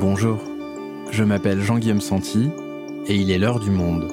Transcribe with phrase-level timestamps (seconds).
[0.00, 0.38] Bonjour,
[1.10, 2.48] je m'appelle Jean-Guillaume Santi
[3.06, 4.10] et il est l'heure du monde.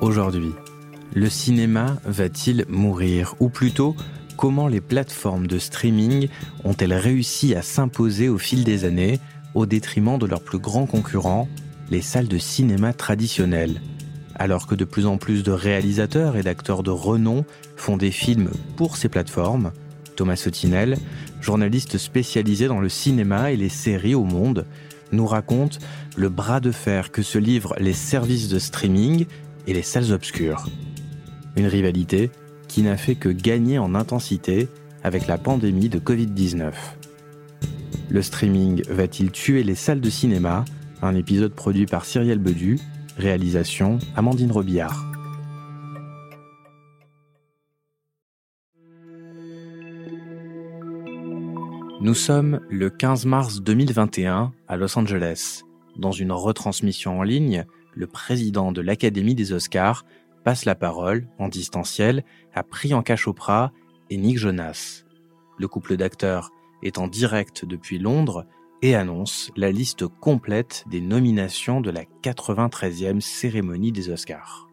[0.00, 0.50] Aujourd'hui,
[1.14, 3.36] le cinéma va-t-il mourir?
[3.38, 3.94] Ou plutôt,
[4.36, 6.26] comment les plateformes de streaming
[6.64, 9.20] ont-elles réussi à s'imposer au fil des années
[9.54, 11.48] au détriment de leurs plus grands concurrents,
[11.92, 13.80] les salles de cinéma traditionnelles?
[14.36, 17.44] Alors que de plus en plus de réalisateurs et d'acteurs de renom
[17.76, 19.72] font des films pour ces plateformes,
[20.16, 20.96] Thomas Sotinel,
[21.40, 24.66] journaliste spécialisé dans le cinéma et les séries au monde,
[25.12, 25.78] nous raconte
[26.16, 29.26] le bras de fer que se livrent les services de streaming
[29.66, 30.66] et les salles obscures.
[31.56, 32.30] Une rivalité
[32.68, 34.68] qui n'a fait que gagner en intensité
[35.02, 36.72] avec la pandémie de Covid-19.
[38.08, 40.64] Le streaming va-t-il tuer les salles de cinéma?
[41.02, 42.78] Un épisode produit par Cyrielle Bedu
[43.16, 45.04] Réalisation Amandine Robillard.
[52.00, 55.62] Nous sommes le 15 mars 2021 à Los Angeles.
[55.96, 60.04] Dans une retransmission en ligne, le président de l'Académie des Oscars
[60.42, 63.70] passe la parole, en distanciel, à Priyanka Chopra
[64.10, 65.04] et Nick Jonas.
[65.56, 66.50] Le couple d'acteurs
[66.82, 68.44] est en direct depuis Londres
[68.84, 74.68] et annonce la liste complète des nominations de la 93e cérémonie des Oscars.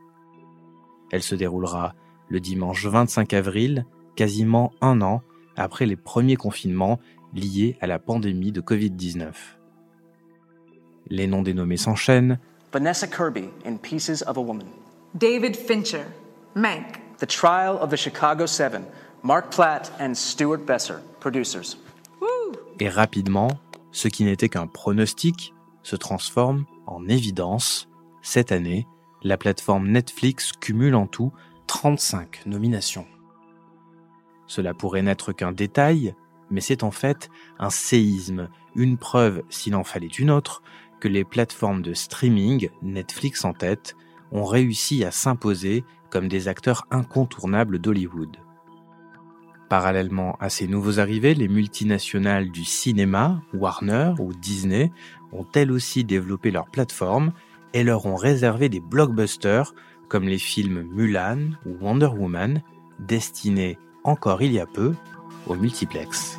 [1.14, 1.96] Elle se déroulera
[2.28, 3.86] le dimanche 25 avril,
[4.18, 5.22] quasiment un an
[5.56, 7.00] après les premiers confinements
[7.34, 9.32] liés à la pandémie de Covid-19.
[11.08, 12.38] Les noms des nommés s'enchaînent.
[12.74, 14.68] Vanessa Kirby in Pieces of a Woman.
[15.16, 16.04] David Fincher,
[16.54, 17.00] Mank.
[17.20, 18.84] The Trial of the Chicago Seven.
[19.24, 21.78] Mark Platt and Stuart Besser, producers.
[22.82, 23.60] Et rapidement,
[23.92, 25.54] ce qui n'était qu'un pronostic
[25.84, 27.90] se transforme en évidence.
[28.22, 28.88] Cette année,
[29.24, 31.32] la plateforme Netflix cumule en tout
[31.68, 33.08] 35 nominations.
[34.48, 36.14] Cela pourrait n'être qu'un détail,
[36.50, 37.30] mais c'est en fait
[37.60, 40.62] un séisme, une preuve, s'il en fallait une autre,
[41.00, 43.96] que les plateformes de streaming, Netflix en tête,
[44.32, 48.38] ont réussi à s'imposer comme des acteurs incontournables d'Hollywood.
[49.72, 54.92] Parallèlement à ces nouveaux arrivés, les multinationales du cinéma, Warner ou Disney,
[55.32, 57.32] ont elles aussi développé leur plateforme
[57.74, 59.74] et leur ont réservé des blockbusters
[60.10, 62.62] comme les films Mulan ou Wonder Woman,
[63.00, 64.94] destinés encore il y a peu
[65.48, 66.38] au multiplex.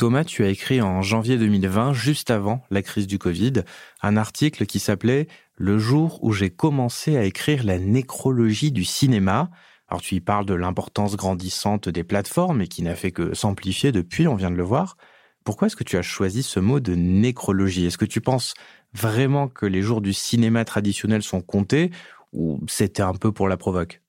[0.00, 3.64] Thomas, tu as écrit en janvier 2020, juste avant la crise du Covid,
[4.00, 9.50] un article qui s'appelait Le jour où j'ai commencé à écrire la nécrologie du cinéma.
[9.88, 13.92] Alors tu y parles de l'importance grandissante des plateformes et qui n'a fait que s'amplifier
[13.92, 14.96] depuis, on vient de le voir.
[15.44, 17.84] Pourquoi est-ce que tu as choisi ce mot de nécrologie?
[17.84, 18.54] Est-ce que tu penses
[18.94, 21.90] vraiment que les jours du cinéma traditionnel sont comptés
[22.32, 24.00] ou c'était un peu pour la provoque?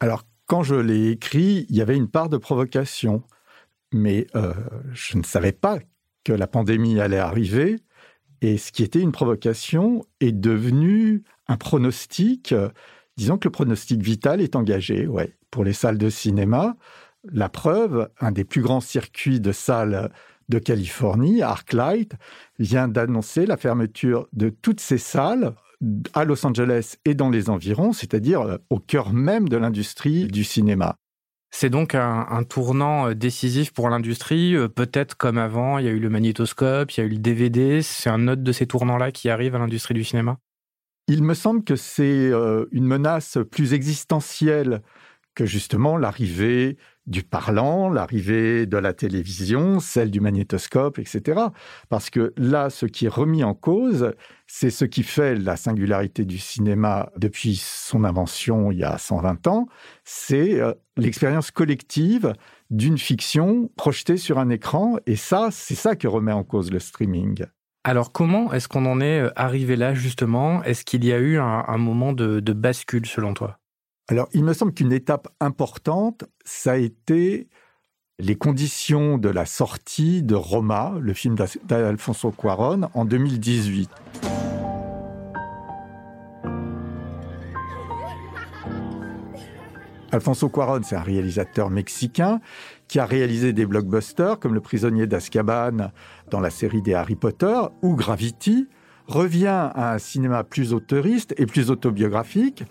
[0.00, 3.22] Alors quand je l'ai écrit, il y avait une part de provocation
[3.92, 4.52] mais euh,
[4.92, 5.78] je ne savais pas
[6.24, 7.76] que la pandémie allait arriver.
[8.42, 12.54] Et ce qui était une provocation est devenu un pronostic.
[13.16, 15.08] disons que le pronostic vital est engagé,
[15.50, 16.76] pour les salles de cinéma.
[17.32, 20.10] La preuve, un des plus grands circuits de salles
[20.48, 22.12] de Californie, Arclight,
[22.58, 25.54] vient d'annoncer la fermeture de toutes ces salles
[26.14, 30.98] à Los Angeles et dans les environs, c'est-à-dire au cœur même de l'industrie du cinéma.
[31.58, 34.54] C'est donc un, tournant euh, décisif pour l'industrie.
[34.54, 37.16] Euh, peut-être comme avant, il y a eu le magnétoscope, il y a eu le
[37.16, 37.80] DVD.
[37.80, 40.36] C'est un autre de ces tournants-là qui arrive à l'industrie du cinéma?
[41.08, 44.82] Il me semble que c'est euh, une menace plus existentielle
[45.36, 51.40] que justement l'arrivée du parlant, l'arrivée de la télévision, celle du magnétoscope, etc.
[51.88, 54.12] Parce que là, ce qui est remis en cause,
[54.48, 59.46] c'est ce qui fait la singularité du cinéma depuis son invention il y a 120
[59.46, 59.68] ans,
[60.04, 62.32] c'est euh, l'expérience collective
[62.70, 66.80] d'une fiction projetée sur un écran, et ça, c'est ça que remet en cause le
[66.80, 67.44] streaming.
[67.84, 70.64] Alors comment est-ce qu'on en est euh, arrivé là justement?
[70.64, 73.60] Est-ce qu'il y a eu un, moment de bascule selon toi?
[74.08, 77.48] Alors, il me semble qu'une étape importante, ça a été
[78.20, 83.90] les conditions de la sortie de Roma, le film d'Alfonso Cuaron, en 2018.
[90.12, 92.40] Alfonso Cuaron, c'est un réalisateur mexicain
[92.86, 95.90] qui a réalisé des blockbusters comme Le prisonnier d'Azkaban
[96.30, 98.68] dans la série des Harry Potter ou Gravity,
[99.08, 102.64] revient à un cinéma plus autoriste et plus autobiographique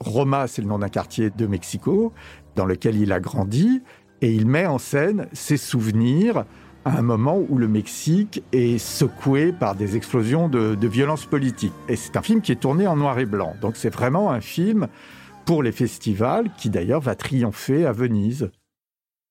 [0.00, 2.12] Roma, c'est le nom d'un quartier de Mexico
[2.56, 3.82] dans lequel il a grandi,
[4.22, 6.44] et il met en scène ses souvenirs
[6.84, 11.72] à un moment où le Mexique est secoué par des explosions de, violence politique.
[11.88, 13.54] Et c'est un film qui est tourné en noir et blanc.
[13.60, 14.88] Donc c'est vraiment un film
[15.44, 18.50] pour les festivals qui d'ailleurs va triompher à Venise.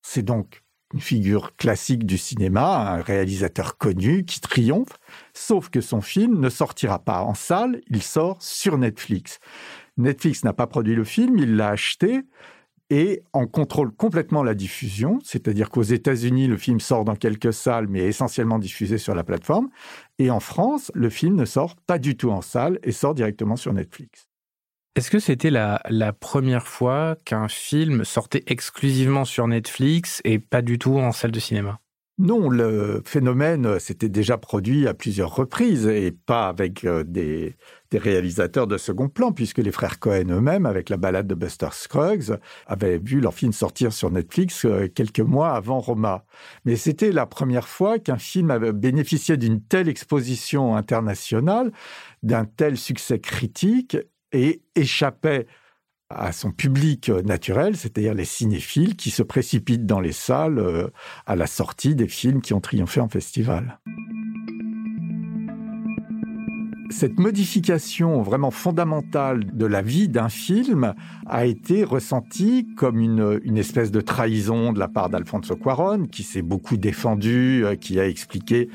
[0.01, 0.63] C'est donc
[0.93, 4.97] une figure classique du cinéma, un réalisateur connu qui triomphe,
[5.33, 9.39] sauf que son film ne sortira pas en salle, il sort sur Netflix.
[9.99, 12.21] Netflix n'a pas produit le film, il l'a acheté
[12.89, 17.87] et en contrôle complètement la diffusion, c'est-à-dire qu'aux États-Unis, le film sort dans quelques salles,
[17.87, 19.69] mais est essentiellement diffusé sur la plateforme,
[20.17, 23.55] et en France, le film ne sort pas du tout en salle et sort directement
[23.55, 24.27] sur Netflix.
[24.95, 30.63] Est-ce que c'était la, la, première fois qu'un film sortait exclusivement sur Netflix et pas
[30.63, 31.79] du tout en salle de cinéma?
[32.21, 37.55] Non, le phénomène s'était déjà produit à plusieurs reprises et pas avec euh, des,
[37.93, 42.37] réalisateurs de second plan, puisque les frères Cohen eux-mêmes, avec la balade de Buster Scruggs,
[42.67, 46.25] avaient vu leur film sortir sur Netflix euh, quelques mois avant Roma.
[46.65, 51.71] Mais c'était la première fois qu'un film avait bénéficié d'une telle exposition internationale,
[52.21, 53.95] d'un tel succès critique
[54.33, 55.47] et échappait
[56.09, 60.87] à son public naturel, c'est-à-dire les cinéphiles qui se précipitent dans les salles euh,
[61.27, 63.79] à la sortie des films qui ont triomphé en festival.
[66.89, 70.95] Cette modification vraiment fondamentale de la vie d'un film
[71.27, 76.23] a été ressentie comme une, une, espèce de trahison de la part d'Alfonso Cuaron, qui
[76.23, 78.69] s'est beaucoup défendu, euh, qui a expliqué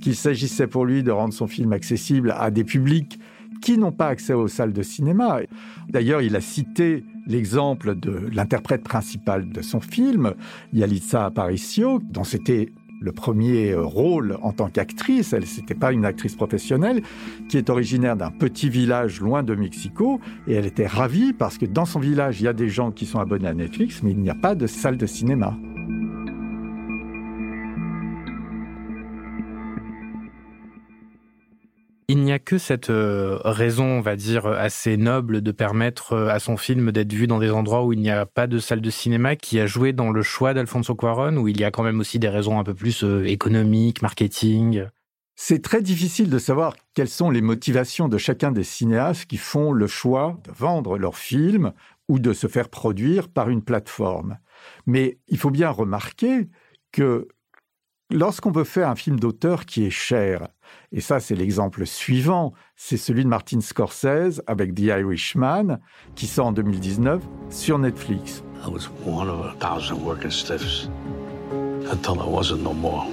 [0.00, 3.18] qu'il s'agissait pour lui de rendre son film accessible à des publics
[3.60, 5.40] qui n'ont pas accès aux salles de cinéma.
[5.88, 10.34] D'ailleurs, il a cité l'exemple de l'interprète principale de son film,
[10.72, 16.34] Yalitza Aparicio, dont c'était le premier rôle en tant qu'actrice, elle n'était pas une actrice
[16.34, 17.02] professionnelle,
[17.48, 21.66] qui est originaire d'un petit village loin de Mexico, et elle était ravie parce que
[21.66, 24.18] dans son village, il y a des gens qui sont abonnés à Netflix, mais il
[24.18, 25.56] n'y a pas de salle de cinéma.
[32.10, 36.28] Il n'y a que cette euh, raison, on va dire, assez noble de permettre euh,
[36.28, 38.80] à son film d'être vu dans des endroits où il n'y a pas de salle
[38.80, 41.82] de cinéma qui a joué dans le choix d'Alfonso Cuaron, où il y a quand
[41.82, 44.86] même aussi des raisons un peu plus euh, économiques, marketing.
[45.36, 49.72] C'est très difficile de savoir quelles sont les motivations de chacun des cinéastes qui font
[49.72, 51.74] le choix de vendre leur film
[52.08, 54.38] ou de se faire produire par une plateforme.
[54.86, 56.48] Mais il faut bien remarquer
[56.90, 57.28] que
[58.10, 60.48] lorsqu'on veut faire un film d'auteur qui est cher,
[60.92, 62.52] et ça, c'est l'exemple suivant.
[62.76, 65.78] C'est celui de Martin Scorsese avec The Irishman,
[66.14, 68.42] qui sort en 2019 sur Netflix.
[68.64, 70.88] I was one of a thousand working stiffs
[71.90, 73.06] until I wasn't no more.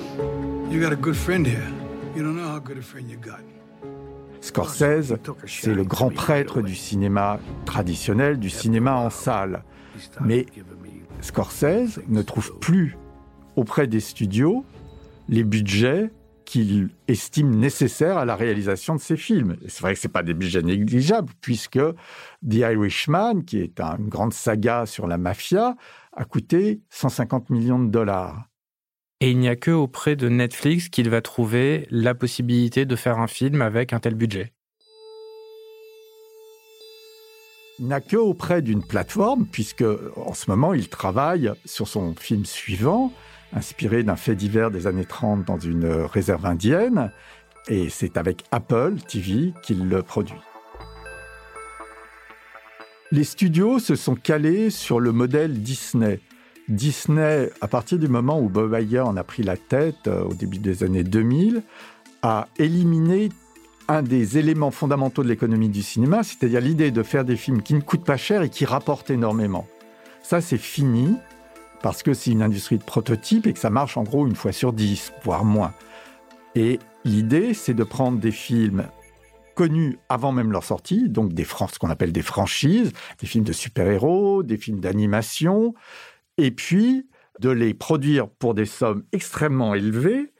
[0.71, 1.71] You got a good friend here.
[2.15, 3.41] You don't know how good a friend you got.
[4.41, 5.15] Scorsese,
[5.47, 9.63] c'est le grand prêtre du cinéma traditionnel, du cinéma en salle.
[10.21, 10.45] Mais
[11.21, 12.95] Scorsese ne trouve plus
[13.55, 14.63] auprès des studios
[15.27, 16.11] les budgets
[16.45, 19.57] qu'il estime nécessaire à la réalisation de ses films.
[19.67, 24.33] C'est vrai que ce pas des budgets négligeables, puisque The Irishman, qui est une grande
[24.33, 25.75] saga sur la mafia,
[26.13, 28.47] a coûté 150 millions de dollars.
[29.21, 33.19] Et il n'y a que auprès de Netflix qu'il va trouver la possibilité de faire
[33.19, 34.53] un film avec un tel budget.
[37.79, 39.83] Il n'a que auprès d'une plateforme, puisque
[40.15, 43.11] en ce moment il travaille sur son film suivant,
[43.55, 47.11] inspiré d'un fait divers des années 30 dans une réserve indienne.
[47.67, 50.35] Et c'est avec Apple TV qu'il le produit.
[53.11, 56.19] Les studios se sont calés sur le modèle Disney.
[56.67, 60.33] Disney, à partir du moment où Bob Iger en a pris la tête euh, au
[60.33, 61.61] début des années 2000,
[62.23, 63.29] a éliminé
[63.87, 67.75] un des éléments fondamentaux de l'économie du cinéma, c'est-à-dire l'idée de faire des films qui
[67.75, 69.67] ne coûtent pas cher et qui rapportent énormément.
[70.23, 71.15] Ça, c'est fini
[71.85, 74.51] parce que c'est une industrie de prototype et que ça marche en gros une fois
[74.51, 75.71] sur dix, voire moins.
[76.55, 78.87] Et l'idée, c'est de prendre des films
[79.53, 83.53] connus avant même leur sortie, donc des ce qu'on appelle des franchises, des films de
[83.53, 85.75] super-héros, des films d'animation,
[86.39, 87.07] et puis
[87.39, 90.33] de les produire pour des sommes extrêmement élevées,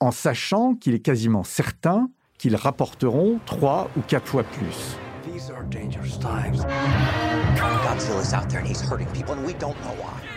[0.00, 4.96] en sachant qu'il est quasiment certain qu'ils rapporteront trois ou quatre fois plus.
[7.84, 10.27] Godzilla's out there and he's hurting people and we don't know why.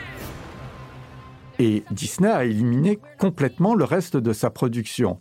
[1.61, 5.19] Et Disney a éliminé complètement le reste de sa production.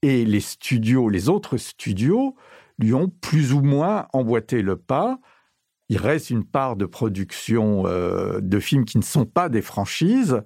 [0.00, 2.34] Et les studios, les autres studios,
[2.78, 5.20] lui ont plus ou moins emboîté le pas.
[5.90, 10.40] Il reste une part de production euh, de films qui ne sont pas des franchises,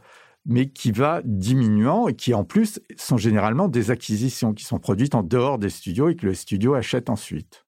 [0.46, 5.14] mais qui va diminuant et qui en plus sont généralement des acquisitions qui sont produites
[5.14, 7.65] en dehors des studios et que le studio achète ensuite.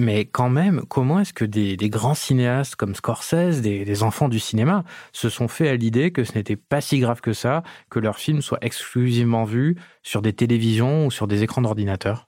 [0.00, 4.82] Mais quand même, comment est-ce que des, grands cinéastes comme Scorsese, des, enfants du cinéma,
[5.12, 8.18] se sont fait à l'idée que ce n'était pas si grave que ça, que leurs
[8.18, 12.26] films soient exclusivement vus sur des télévisions ou sur des écrans d'ordinateur?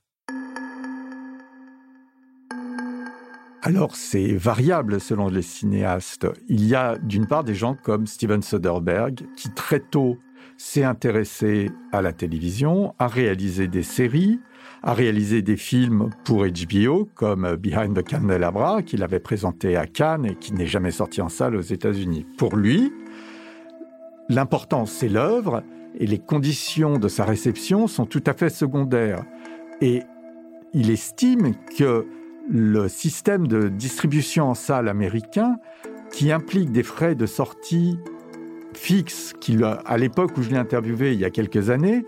[3.63, 6.29] Alors, c'est variable selon les cinéastes.
[6.49, 10.19] Il y a d'une part des gens comme Steven Soderbergh qui très tôt
[10.57, 14.39] s'est intéressé à la télévision, a réalisé des séries,
[14.87, 20.25] a réalisé des films pour HBO comme Behind the Candelabra qu'il avait présenté à Cannes
[20.25, 22.25] et qui n'est jamais sorti en salle aux États-Unis.
[22.39, 22.93] Pour lui,
[24.29, 25.65] l'important c'est l'œuvre
[25.99, 29.25] et les conditions de sa réception sont tout à fait secondaires.
[29.81, 30.05] Et
[30.73, 32.07] il estime que
[32.49, 35.57] le système de distribution en salle américain,
[36.13, 37.99] qui implique des frais de sortie
[38.73, 42.05] fixes, qui, à l'époque où je l'ai interviewé il y a quelques années,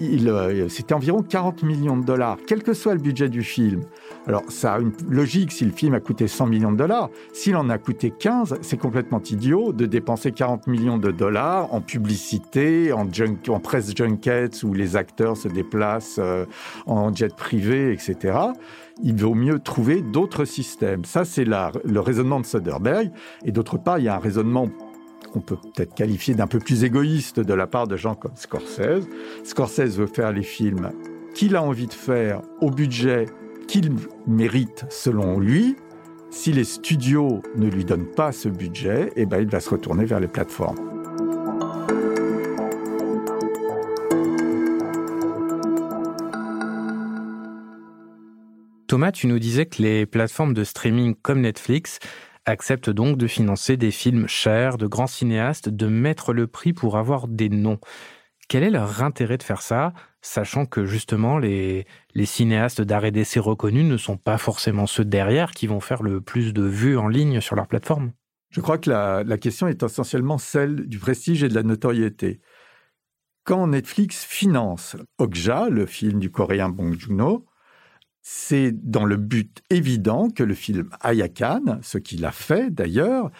[0.00, 3.82] euh, c'était environ 40 millions de dollars, quel que soit le budget du film.
[4.26, 7.10] Alors, ça a une logique si le film a coûté 100 millions de dollars.
[7.32, 11.80] S'il en a coûté 15, c'est complètement idiot de dépenser 40 millions de dollars en
[11.80, 13.06] publicité, en,
[13.60, 16.46] presse junkets où les acteurs se déplacent euh,
[16.86, 18.38] en jet privé, etc.
[19.02, 21.04] Il vaut mieux trouver d'autres systèmes.
[21.04, 23.10] Ça, c'est le raisonnement de Soderbergh.
[23.44, 24.68] Et d'autre part, il y a un raisonnement
[25.32, 29.08] qu'on peut peut-être qualifier d'un peu plus égoïste de la part de gens comme Scorsese.
[29.44, 30.90] Scorsese veut faire les films
[31.34, 33.26] qu'il a envie de faire au budget
[33.68, 33.92] qu'il
[34.26, 35.76] mérite selon lui.
[36.30, 40.04] Si les studios ne lui donnent pas ce budget, eh ben, il va se retourner
[40.04, 40.92] vers les plateformes.
[48.92, 51.98] Thomas, tu nous disais que les plateformes de streaming comme Netflix
[52.44, 56.96] accepte donc de financer des films chers, de grands cinéastes, de mettre le prix pour
[56.96, 57.78] avoir des noms.
[58.48, 61.86] Quel est leur intérêt de faire ça, sachant que justement les,
[62.24, 66.52] cinéastes d'art d'essai reconnus ne sont pas forcément ceux derrière qui vont faire le plus
[66.52, 68.12] de vues en ligne sur leur plateforme?
[68.50, 72.40] Je crois que la, la question est essentiellement celle du prestige et de la notoriété.
[73.44, 77.46] Quand Netflix finance Okja, le film du coréen Bong Joon-ho,
[78.22, 81.28] c'est dans le but évident que le film aille
[81.82, 83.30] ce qu'il a fait d'ailleurs,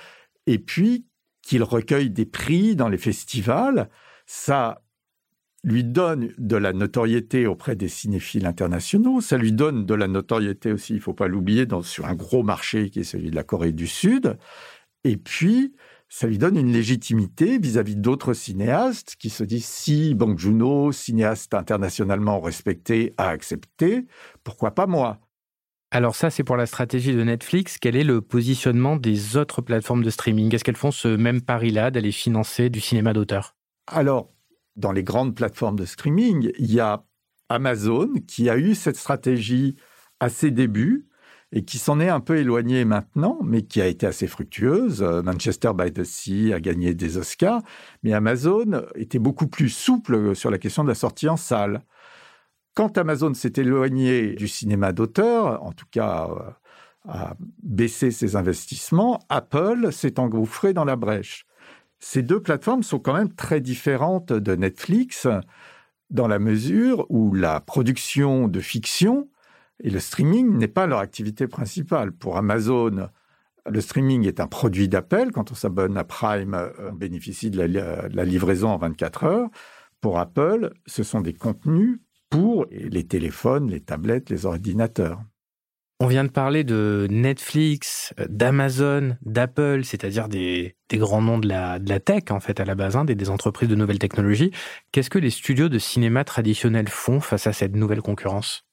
[0.47, 1.07] et puis
[1.41, 3.89] qu'il recueille des prix dans les festivals.
[4.27, 4.83] Ça
[5.65, 10.73] lui donne de la notoriété auprès des cinéphiles internationaux, ça lui donne de la notoriété
[10.73, 13.45] aussi, il ne faut pas l'oublier, sur un gros marché qui est celui de la
[13.45, 14.37] Corée du Sud.
[15.05, 15.75] Et puis,
[16.09, 21.55] ça lui donne une légitimité vis-à-vis d'autres cinéastes qui se disent si Bong Joon-ho, cinéaste
[21.55, 24.07] internationalement respecté, a accepté,
[24.45, 25.21] pourquoi pas moi?
[25.91, 27.79] Alors ça, c'est pour la stratégie de Netflix.
[27.79, 30.55] Quel est le positionnement des autres plateformes de streaming?
[30.55, 33.57] Est-ce qu'elles font ce même pari-là d'aller financer du cinéma d'auteur?
[33.87, 34.33] Alors,
[34.77, 37.05] dans les grandes plateformes de streaming, il y a
[37.49, 39.77] Amazon qui a eu cette stratégie
[40.21, 41.09] à ses débuts
[41.53, 45.03] et qui s'en est un peu éloignée maintenant, mais qui a été assez fructueuse.
[45.03, 47.63] Euh, Manchester by the Sea a gagné des Oscars,
[48.03, 51.83] mais Amazon était beaucoup plus souple sur la question de la sortie en salle.
[52.75, 56.51] Quand Amazon s'est éloigné du cinéma d'auteur, en tout cas euh,
[57.07, 61.45] a baissé ses investissements, Apple s'est engouffré dans la brèche.
[61.99, 65.29] Ces deux plateformes sont quand même très différentes de Netflix
[66.11, 69.29] dans la mesure où la production de fiction
[69.83, 72.13] et le streaming n'est pas leur activité principale.
[72.13, 73.09] Pour Amazon,
[73.69, 75.33] le streaming est un produit d'appel.
[75.33, 79.49] Quand on s'abonne à Prime, on bénéficie de la, livraison en 24 heures.
[80.01, 85.21] Pour Apple, ce sont des contenus pour les téléphones, les tablettes, les ordinateurs.
[86.01, 92.25] On vient de parler de Netflix, d'Amazon, d'Apple, c'est-à-dire des, grands noms de la, tech,
[92.31, 94.51] en fait, à la base, hein, des, des entreprises de nouvelles technologies.
[94.91, 98.65] Qu'est-ce que les studios de cinéma traditionnels font face à cette nouvelle concurrence?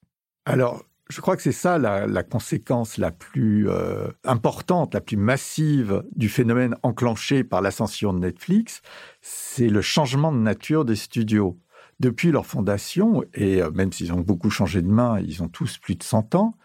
[0.46, 6.04] Alors, je crois que c'est ça la, conséquence la plus euh, importante, la plus massive
[6.16, 8.82] du phénomène enclenché par l'ascension de Netflix,
[9.22, 11.60] c'est le changement de nature des studios.
[12.00, 15.78] Depuis leur fondation, et euh, même s'ils ont beaucoup changé de main, ils ont tous
[15.80, 16.56] plus de 100 ans,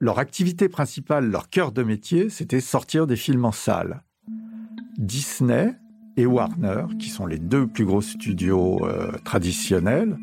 [0.00, 4.04] leur activité principale, leur cœur de métier, c'était sortir des films en salle.
[4.98, 5.74] Disney
[6.16, 10.18] et Warner, qui sont les deux plus gros studios euh, traditionnels,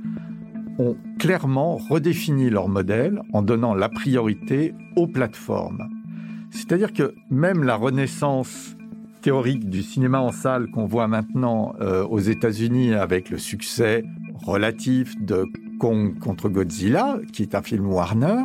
[0.77, 5.89] ont clairement redéfini leur modèle en donnant la priorité aux plateformes.
[6.51, 8.75] C'est-à-dire que même la renaissance
[9.22, 14.03] théorique du cinéma en salle qu'on voit maintenant euh, aux États-Unis avec le succès
[14.46, 15.46] relatif de
[15.79, 18.44] Kong contre Godzilla, qui est un film Warner,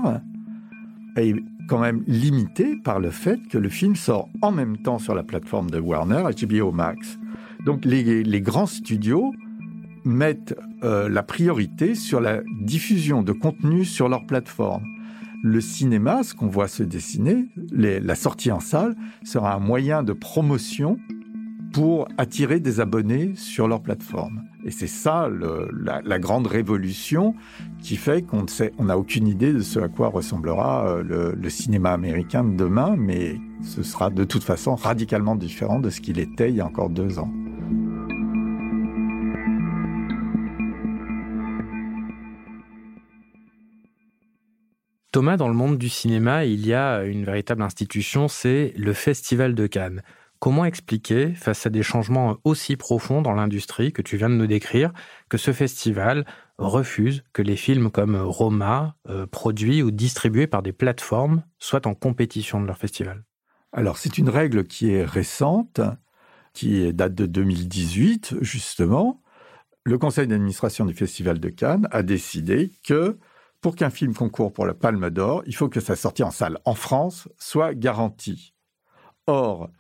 [1.16, 1.34] est
[1.68, 5.22] quand même limité par le fait que le film sort en même temps sur la
[5.22, 7.18] plateforme de Warner, HBO Max.
[7.64, 9.32] Donc les, les grands studios
[10.04, 14.84] mettent euh, la priorité sur la diffusion de contenu sur leur plateforme.
[15.42, 20.12] le cinéma, ce qu'on voit se dessiner, la sortie en salle, sera un moyen de
[20.12, 20.98] promotion
[21.72, 24.42] pour attirer des abonnés sur leur plateforme.
[24.64, 27.34] Et c'est ça la, grande révolution
[27.80, 28.44] qui fait qu'on
[28.84, 33.36] n'a aucune idée de ce à quoi ressemblera euh, le, cinéma américain de demain, mais
[33.62, 36.90] ce sera de toute façon radicalement différent de ce qu'il était il y a encore
[36.90, 37.32] deux ans.
[45.12, 49.56] Thomas, dans le monde du cinéma, il y a une véritable institution, c'est le Festival
[49.56, 50.02] de Cannes.
[50.38, 54.46] Comment expliquer, face à des changements aussi profonds dans l'industrie que tu viens de nous
[54.46, 54.92] décrire,
[55.28, 56.24] que ce festival
[56.58, 61.94] refuse que les films comme Roma, euh, produits ou distribués par des plateformes, soient en
[61.94, 63.24] compétition de leur festival?
[63.72, 65.80] Alors, c'est une règle qui est récente,
[66.52, 69.20] qui date de 2018, justement.
[69.82, 73.18] Le conseil d'administration du Festival de Cannes a décidé que
[73.60, 76.58] pour qu'un film concourt pour la Palme d'Or, il faut que sa sortie en salle
[76.64, 78.54] en France soit garantie.
[79.26, 79.70] Or,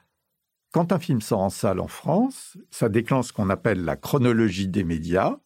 [0.72, 4.68] quand un film sort en salle en France, ça déclenche ce qu'on appelle la chronologie
[4.68, 5.36] des médias,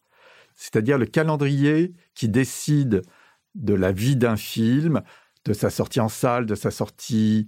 [0.55, 3.01] c'est-à-dire le calendrier qui décide
[3.55, 5.01] de la vie d'un film,
[5.45, 7.47] de sa sortie en salle, de sa sortie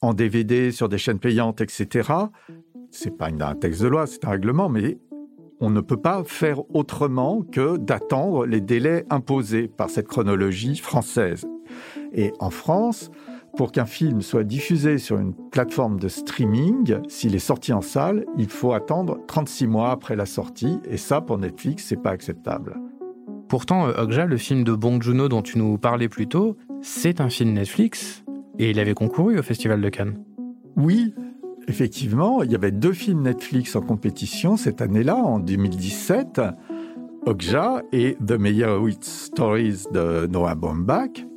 [0.00, 2.10] en DVD sur des chaînes payantes, etc.
[2.90, 4.98] C'est pas un texte de loi, c'est un règlement, mais
[5.60, 11.46] on ne peut pas faire autrement que d'attendre les délais imposés par cette chronologie française.
[12.12, 13.10] Et en France,
[13.56, 18.24] pour qu'un film soit diffusé sur une plateforme de streaming, s'il est sorti en salle,
[18.36, 22.76] il faut attendre 36 mois après la sortie, et ça, pour Netflix, c'est pas acceptable.
[23.48, 27.20] Pourtant, euh, Okja, le film de Bong Joon-ho dont tu nous parlais plus tôt, c'est
[27.20, 28.22] un film Netflix,
[28.58, 30.22] et il avait concouru au Festival de Cannes.
[30.76, 31.14] Oui,
[31.68, 36.40] effectivement, il y avait deux films Netflix en compétition cette année-là, en 2017,
[37.26, 41.28] Okja et The Meyerowitz Stories de Noah Baumbach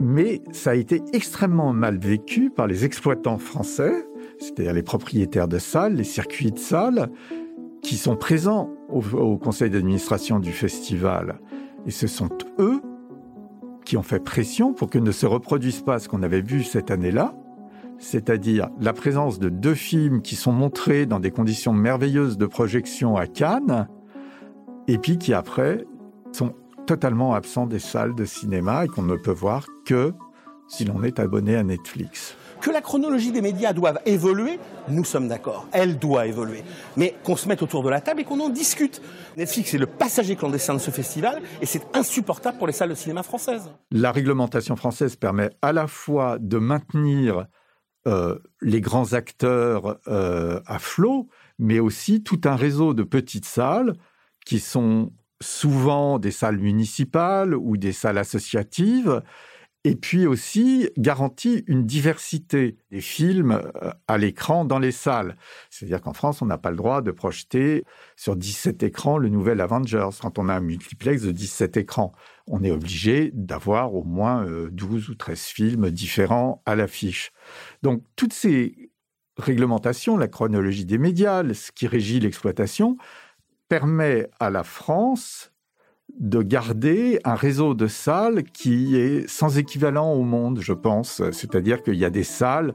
[0.00, 4.06] mais ça a été extrêmement mal vécu par les exploitants français,
[4.38, 7.10] c'est-à-dire les propriétaires de salles, les circuits de salles,
[7.82, 11.40] qui sont présents au, conseil d'administration du festival.
[11.86, 12.80] Et ce sont eux
[13.84, 16.90] qui ont fait pression pour que ne se reproduise pas ce qu'on avait vu cette
[16.90, 17.34] année-là,
[17.98, 23.16] c'est-à-dire la présence de deux films qui sont montrés dans des conditions merveilleuses de projection
[23.16, 23.88] à Cannes,
[24.88, 25.84] et puis qui après
[26.32, 26.54] sont
[26.86, 30.12] totalement absent des salles de cinéma et qu'on ne peut voir que
[30.68, 32.36] si l'on est abonné à Netflix.
[32.60, 35.68] Que la chronologie des médias doive évoluer, nous sommes d'accord.
[35.72, 36.64] Elle doit évoluer.
[36.96, 39.02] Mais qu'on se mette autour de la table et qu'on en discute.
[39.36, 42.94] Netflix est le passager clandestin de ce festival et c'est insupportable pour les salles de
[42.94, 43.70] cinéma françaises.
[43.90, 47.46] La réglementation française permet à la fois de maintenir
[48.06, 53.94] euh, les grands acteurs euh, à flot, mais aussi tout un réseau de petites salles
[54.44, 59.22] qui sont souvent des salles municipales ou des salles associatives,
[59.86, 65.36] et puis aussi garantit une diversité des films euh, à l'écran dans les salles.
[65.70, 67.84] C'est-à-dire qu'en France, on n'a pas le droit de projeter
[68.16, 70.08] sur 17 écrans le nouvel Avengers.
[70.20, 72.12] Quand on a un multiplex de 17 écrans,
[72.48, 77.30] on est obligé d'avoir au moins 12 euh, ou 13 films différents à l'affiche.
[77.84, 78.90] Donc toutes ces
[79.38, 82.96] réglementations, la chronologie des médias, ce qui régit l'exploitation,
[83.68, 85.52] permet à la France
[86.18, 91.22] de garder un réseau de salles qui est sans équivalent au monde, je pense.
[91.32, 92.74] C'est-à-dire qu'il y a des salles,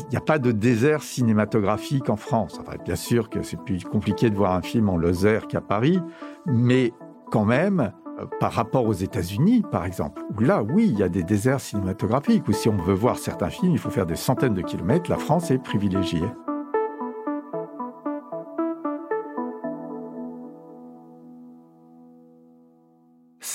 [0.00, 2.60] il n'y a pas de désert cinématographique en France.
[2.84, 6.00] bien sûr que c'est plus compliqué de voir un film en Lozère qu'à Paris,
[6.46, 6.92] mais
[7.30, 11.08] quand même, euh, par rapport aux États-Unis, par exemple, où là, oui, il y a
[11.08, 14.54] des déserts cinématographiques, où si on veut voir certains films, il faut faire des centaines
[14.54, 16.24] de kilomètres, la France est privilégiée.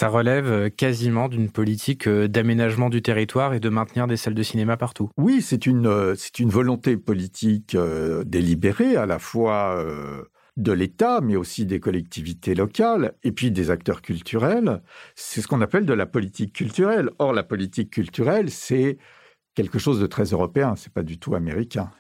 [0.02, 4.34] Ça relève euh, quasiment d'une politique euh, d'aménagement du territoire et de maintenir des salles
[4.34, 5.12] de cinéma partout.
[5.16, 7.78] Oui, c'est une, euh, c'est une volonté politique
[8.26, 9.86] délibérée à la fois
[10.58, 14.82] de l'État, mais aussi des collectivités locales et puis des acteurs culturels.
[15.14, 17.12] C'est ce qu'on appelle de la politique culturelle.
[17.20, 18.98] Or, la politique culturelle, c'est
[19.54, 21.92] quelque chose de très européen, c'est pas du tout américain.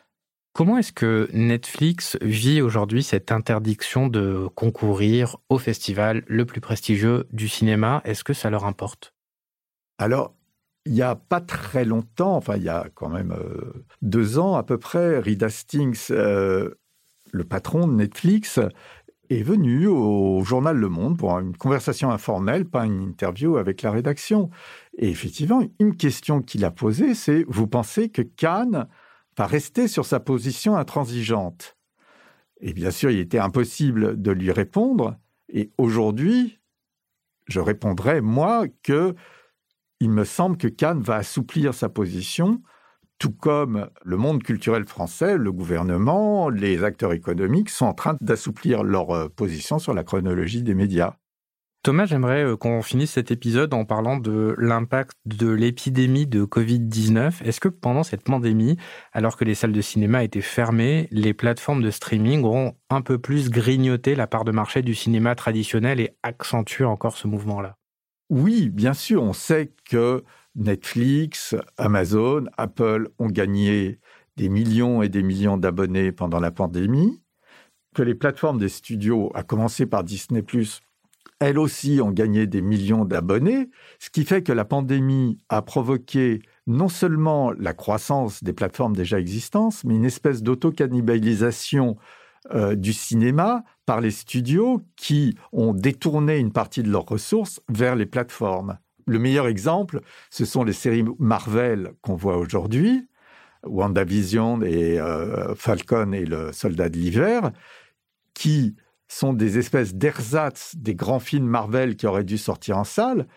[0.53, 7.25] Comment est-ce que Netflix vit aujourd'hui cette interdiction de concourir au festival le plus prestigieux
[7.31, 8.01] du cinéma?
[8.03, 9.13] Est-ce que ça leur importe?
[9.97, 10.35] Alors,
[10.85, 14.55] il n'y a pas très longtemps, enfin il y a quand même euh, deux ans
[14.55, 16.71] à peu près, Reed Hastings, euh,
[17.31, 18.59] le patron de Netflix,
[19.29, 23.91] est venu au journal Le Monde pour une conversation informelle, pas une interview avec la
[23.91, 24.49] rédaction.
[24.97, 28.87] Et effectivement, une question qu'il a posée, c'est, vous pensez que Cannes
[29.37, 31.77] va rester sur sa position intransigeante.
[32.59, 35.17] Et bien sûr, il était impossible de lui répondre.
[35.49, 36.59] Et aujourd'hui,
[37.47, 39.15] je répondrai, moi, que
[39.99, 42.61] il me semble que Cannes va assouplir sa position,
[43.19, 48.83] tout comme le monde culturel français, le gouvernement, les acteurs économiques sont en train d'assouplir
[48.83, 51.17] leur euh, position sur la chronologie des médias.
[51.83, 57.43] Thomas, j'aimerais euh, qu'on finisse cet épisode en parlant de l'impact de l'épidémie de Covid-19.
[57.43, 58.77] Est-ce que pendant cette pandémie,
[59.13, 63.17] alors que les salles de cinéma étaient fermées, les plateformes de streaming auront un peu
[63.17, 67.77] plus grignoté la part de marché du cinéma traditionnel et accentué encore ce mouvement-là?
[68.29, 73.99] Oui, bien sûr, on sait que Netflix, Amazon, Apple ont gagné
[74.37, 77.23] des millions et des millions d'abonnés pendant la pandémie,
[77.95, 80.41] que les plateformes des studios, à commencer par Disney⁇
[81.41, 86.43] elles aussi ont gagné des millions d'abonnés, ce qui fait que la pandémie a provoqué
[86.67, 91.97] non seulement la croissance des plateformes déjà existantes, mais une espèce d'auto-cannibalisation
[92.53, 97.95] euh, du cinéma par les studios qui ont détourné une partie de leurs ressources vers
[97.95, 98.77] les plateformes.
[99.07, 103.07] Le meilleur exemple, ce sont les séries Marvel qu'on voit aujourd'hui,
[103.65, 107.51] WandaVision et euh, Falcon et le Soldat de l'hiver,
[108.35, 108.75] qui
[109.11, 113.27] sont des espèces d'ersatz des grands films Marvel qui auraient dû sortir en salle,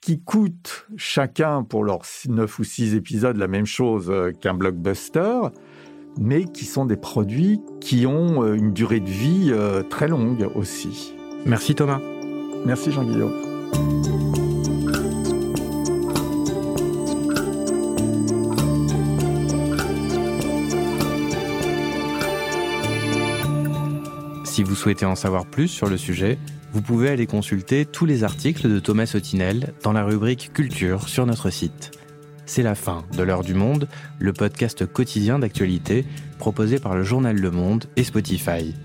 [0.00, 5.40] qui coûtent chacun pour leurs neuf ou six épisodes la même chose euh, qu'un blockbuster,
[6.18, 9.52] mais qui sont des produits qui ont euh, une durée de vie
[9.90, 11.14] très longue aussi.
[11.46, 12.00] Merci Thomas.
[12.64, 14.43] Merci Jean-Guillaume.
[24.54, 26.38] Si vous souhaitez en savoir plus sur le sujet,
[26.72, 31.26] vous pouvez aller consulter tous les articles de Thomas Sotinel dans la rubrique Culture sur
[31.26, 31.90] notre site.
[32.46, 33.88] C'est la fin de l'heure du monde,
[34.20, 36.04] le podcast quotidien d'actualité
[36.38, 38.76] proposé par le journal Le Monde et Spotify.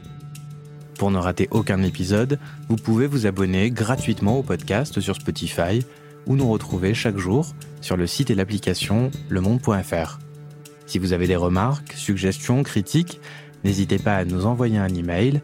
[0.98, 5.86] Pour ne rater aucun épisode, vous pouvez vous abonner gratuitement au podcast sur Spotify
[6.26, 10.18] ou nous retrouver chaque jour sur le site et l'application lemonde.fr.
[10.88, 13.22] Si vous avez des remarques, suggestions, critiques,
[13.64, 15.44] n'hésitez pas à nous envoyer un email